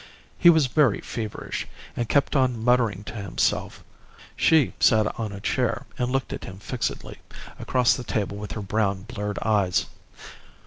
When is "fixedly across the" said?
6.57-8.03